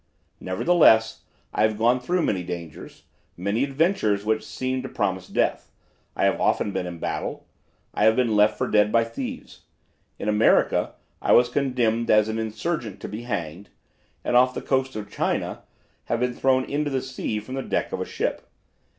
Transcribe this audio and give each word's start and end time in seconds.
"Nevertheless, 0.39 1.25
I 1.53 1.61
have 1.61 1.77
gone 1.77 1.99
through 1.99 2.23
many 2.23 2.41
dangers, 2.41 3.03
many 3.37 3.63
adventures 3.63 4.25
which 4.25 4.43
seemed 4.43 4.81
to 4.81 4.89
promise 4.89 5.27
death. 5.27 5.71
I 6.15 6.25
have 6.25 6.41
often 6.41 6.71
been 6.71 6.87
in 6.87 6.97
battle. 6.97 7.45
I 7.93 8.05
have 8.05 8.15
been 8.15 8.35
left 8.35 8.57
for 8.57 8.67
dead 8.67 8.91
by 8.91 9.03
thieves. 9.03 9.61
In 10.17 10.27
America 10.27 10.93
I 11.21 11.33
was 11.33 11.49
condemned 11.49 12.09
as 12.09 12.29
an 12.29 12.39
insurgent 12.39 12.99
to 13.01 13.07
be 13.07 13.21
hanged, 13.25 13.69
and 14.23 14.35
off 14.35 14.55
the 14.55 14.61
coast 14.63 14.95
of 14.95 15.11
China 15.11 15.61
have 16.05 16.19
been 16.19 16.33
thrown 16.33 16.65
into 16.65 16.89
the 16.89 17.03
sea 17.03 17.39
from 17.39 17.53
the 17.53 17.61
deck 17.61 17.91
of 17.93 18.01
a 18.01 18.05
ship. 18.05 18.49